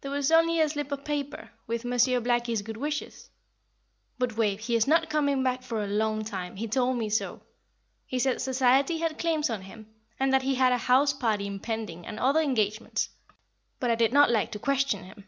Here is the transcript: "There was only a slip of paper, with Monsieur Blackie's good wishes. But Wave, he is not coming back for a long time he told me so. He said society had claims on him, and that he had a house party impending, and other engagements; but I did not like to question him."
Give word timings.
"There 0.00 0.10
was 0.10 0.32
only 0.32 0.58
a 0.60 0.68
slip 0.68 0.90
of 0.90 1.04
paper, 1.04 1.52
with 1.68 1.84
Monsieur 1.84 2.20
Blackie's 2.20 2.62
good 2.62 2.76
wishes. 2.76 3.30
But 4.18 4.36
Wave, 4.36 4.58
he 4.58 4.74
is 4.74 4.88
not 4.88 5.08
coming 5.08 5.44
back 5.44 5.62
for 5.62 5.84
a 5.84 5.86
long 5.86 6.24
time 6.24 6.56
he 6.56 6.66
told 6.66 6.96
me 6.98 7.08
so. 7.08 7.42
He 8.04 8.18
said 8.18 8.40
society 8.40 8.98
had 8.98 9.20
claims 9.20 9.48
on 9.48 9.62
him, 9.62 9.86
and 10.18 10.32
that 10.32 10.42
he 10.42 10.56
had 10.56 10.72
a 10.72 10.78
house 10.78 11.12
party 11.12 11.46
impending, 11.46 12.04
and 12.08 12.18
other 12.18 12.40
engagements; 12.40 13.10
but 13.78 13.88
I 13.88 13.94
did 13.94 14.12
not 14.12 14.32
like 14.32 14.50
to 14.50 14.58
question 14.58 15.04
him." 15.04 15.26